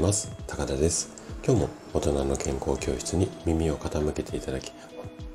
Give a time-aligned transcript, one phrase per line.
[0.00, 0.32] ます。
[0.46, 1.10] 高田です。
[1.46, 4.78] 今日も大人の健康教室に耳を傾けていただき本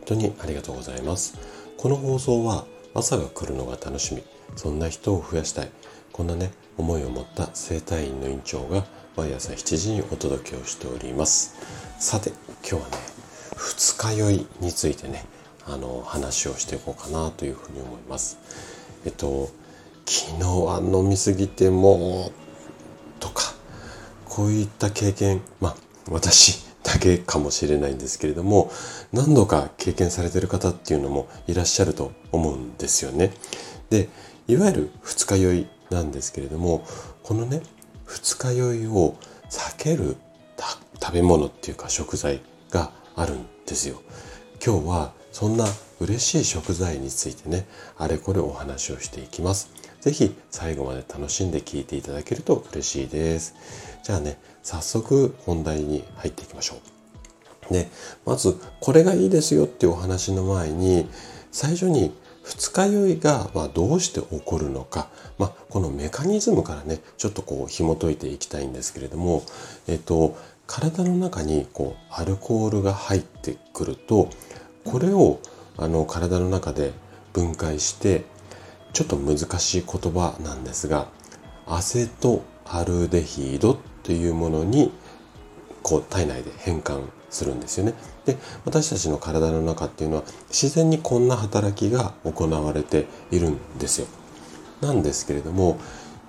[0.05, 1.37] 当にありがとうございます。
[1.77, 2.65] この放送は
[2.95, 4.23] 朝が来るのが楽しみ。
[4.55, 5.69] そんな人を増やしたい。
[6.11, 11.55] こんなね思いを持った整体院の院長が毎朝7時にお届けをしております。
[11.99, 12.31] さて
[12.67, 12.97] 今日はね
[13.55, 15.25] 二日酔いについてね
[15.67, 18.39] あの話をしていこうかなというふうに思います。
[19.05, 19.49] えっと
[20.07, 22.44] 昨日は飲みすぎてもとか
[24.35, 25.75] こういった経験まあ
[26.11, 28.69] 私だけかもしれないんですけれども
[29.13, 33.31] 何度か経験されてる方っていうのもいらっしゃると思うんですよね。
[33.89, 34.09] で
[34.49, 36.85] いわゆる二日酔いなんですけれども
[37.23, 37.61] このね
[38.03, 39.15] 二日酔いを
[39.49, 40.17] 避ける
[41.01, 44.01] 食べ物っていうか食材があるんですよ。
[44.61, 45.65] 今日はそんな
[45.99, 47.67] 嬉しい食材についてね
[47.97, 49.69] あれこれお話をしていきます。
[49.99, 53.53] 是非最後まで楽しんで聞いていただけると嬉しいです。
[54.01, 56.75] じゃあね、早速本題に入っていきましょ
[57.69, 57.73] う。
[57.73, 57.89] で、
[58.25, 61.09] まずこれがいいですよっていうお話の前に、
[61.51, 69.43] 最初に二日酔いがまどうして起こるのか、まあ、このメカニズムからね、ちょっとこう紐解いていきたいんですけれども、
[69.89, 74.29] えっと、体の中にこうアルコールが入ってくると、
[74.85, 75.39] これを
[75.77, 76.93] あの体の中で
[77.33, 78.23] 分解して
[78.93, 81.07] ちょっと難しい言葉なんですが
[81.67, 84.91] アセトアルデヒドというものに
[85.83, 87.93] こう体内で変換するんですよね。
[88.25, 94.07] で私たちの体の中っていうのは自然にこんな働きが行われているんですよ。
[94.81, 95.77] なんですけれども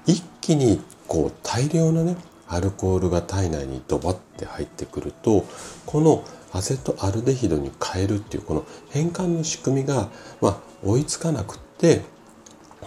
[0.06, 2.16] 一気にこう大量のね
[2.48, 5.46] アルコールが体内にドバッて入ってくると
[5.84, 6.24] この
[6.56, 10.08] アセトアルデヒドに変えるっていうこの変換の仕組みが、
[10.40, 12.02] まあ、追いつかなくって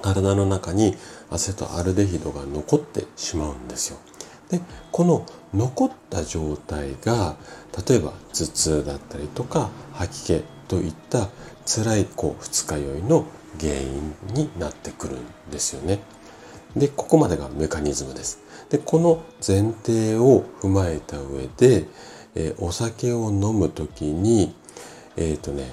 [0.01, 0.95] 体の中に
[1.29, 3.99] アセトアルデヒドが残ってしまうんですよ。
[4.49, 4.61] で
[4.91, 7.35] この残った状態が
[7.87, 11.29] 例えば頭痛だったりとか吐き気といった
[11.65, 13.25] 辛いこう二日酔いの
[13.59, 15.99] 原因になってくるんですよね。
[16.75, 18.39] でここまでがメカニズムです。
[18.69, 21.85] でこの前提を踏まえた上で、
[22.35, 24.53] えー、お酒を飲む時に
[25.17, 25.71] えっ、ー、とね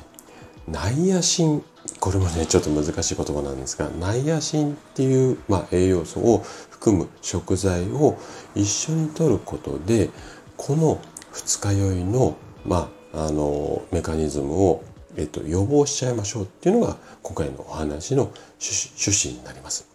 [0.69, 1.65] ナイアシン
[2.01, 8.17] これもね ちょっと難しい言葉なんですがナイアシンっていう、まあ、栄養素を含む食材を
[8.55, 10.11] 一緒に摂ることで
[10.57, 10.99] この
[11.33, 14.83] 二日酔いの,、まあ、あのメカニズムを、
[15.17, 18.31] えっと、予防しちゃいましょうっていうのが今回のお話の
[18.61, 19.87] 趣旨になります。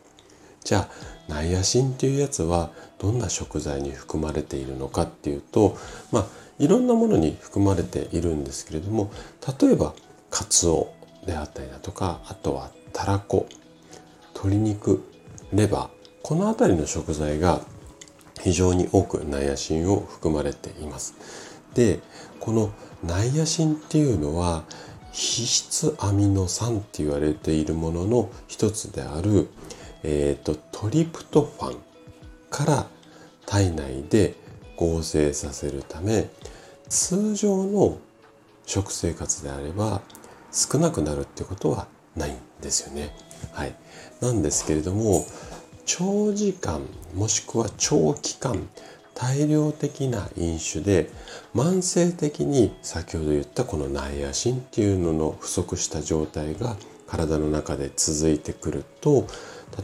[0.64, 0.90] じゃあ
[1.28, 5.76] ナイアシンっていうやつはどんな食材に含まれているのかっていうと
[6.12, 6.26] まあ
[6.62, 9.12] いろんなものに含まれているんですけれども
[9.60, 9.94] 例えば
[10.30, 10.94] カツオ
[11.26, 13.48] であったりだとかあとはたらこ
[14.36, 15.04] 鶏肉
[15.52, 15.90] レバー
[16.22, 17.62] この辺りの食材が
[18.42, 21.16] 非常に多くナイアシンを含まれています。
[21.74, 22.00] で
[22.40, 22.72] この
[23.04, 24.64] ナイアシンっていうのは
[25.06, 29.50] 脂質アミノ酸って言われているものの一つである、
[30.04, 31.80] えーと、トリプトファン
[32.50, 32.88] から
[33.46, 34.36] 体内で
[34.81, 36.28] 合成させるため
[36.90, 38.00] 通常の
[38.66, 40.02] 食生活であれば
[40.52, 43.16] 少なくなるってことはないんですよね。
[43.53, 43.75] はい、
[44.22, 45.25] なんですけれども
[45.86, 46.81] 長時間
[47.14, 48.68] もしくは長期間
[49.14, 51.12] 大量的な飲酒で
[51.53, 56.75] 慢性的に先ほど言ったこのナイアシンっていうのの不足した状態が
[57.08, 59.28] 体の中で続いてくると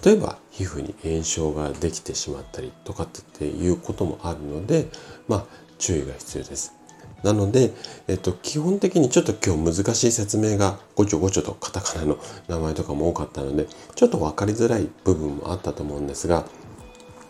[0.03, 4.87] 例えば皮膚に炎症ができてしまったりとかっていうこともあるので
[5.27, 5.45] まあ
[5.77, 6.73] 注意が必要です。
[7.23, 7.73] なので、
[8.07, 16.45] えっと、基本的にちょっと今日難しい説明がごちょごちょとカタカナの名前とかも多かったので、ちょっと分かりづらい部分もあったと思うんですが、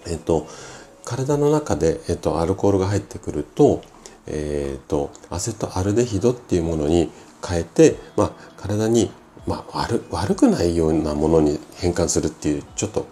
[0.06, 0.46] えっと、
[1.06, 3.82] 体の中で、えっと、アルコールが入ってくると、
[4.26, 7.10] えっと、アセトアルデヒドっていうものに
[7.46, 9.10] 変えて、まあ、体に、
[9.48, 13.08] まあ、悪悪くないようなものに変換するっていう、ちょっと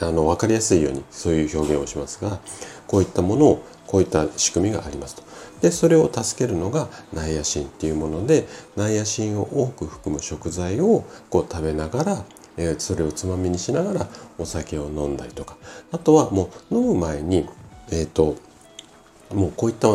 [0.00, 2.40] あの分かりやすいようにそういう表現をしますが
[2.86, 5.22] こういったものをこういった仕組みがありますと。
[5.60, 8.46] でそれを助けるのがナイアシンっていうもので
[8.76, 12.24] ナイアシンを多く含む食材をこう食べながら
[12.56, 15.56] えそれをつまみにしながらお酒を飲んだりとか
[15.92, 17.46] あとはもう飲む前に
[17.90, 18.36] えっ、ー、と
[19.34, 19.88] もうこういった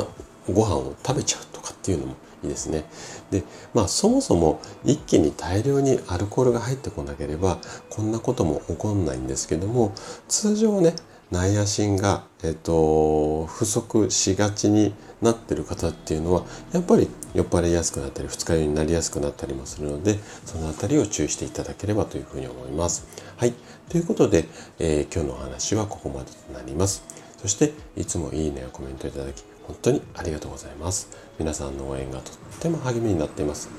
[0.52, 2.16] ご飯を食べちゃうとかっていうのも
[2.48, 2.86] ですね。
[3.32, 3.44] で
[3.74, 7.60] まあそもそも一気に大量にアルコールが入ってこなければ
[7.90, 9.94] こんなことも起こんないんですけども
[10.28, 10.96] 通常ね
[11.32, 23.08] ナイアシンが、えっと、不足しがちになってる方っていうのはやっぱり酔っ払いやすくなったり二日酔いになりやすくなったりもするのでその辺りを注意していただければというふうに思います。
[23.38, 23.54] はい。
[23.90, 24.46] ということで、
[24.80, 27.04] えー、今日のお話はここまでとなります。
[27.42, 31.10] そしていつもいいねやコメントいただき本当にありがとうございます。
[31.40, 33.70] 皆さんの応援がとっても励みになっています。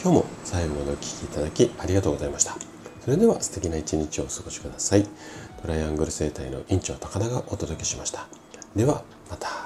[0.00, 2.56] 今日も最後までお聴きいただきありがとうございました。
[3.04, 5.04] それでは素敵な一日をお過ごしください。
[5.62, 8.26] トライアングル生態の院長高田がお届けしました。
[8.76, 9.57] ではまた。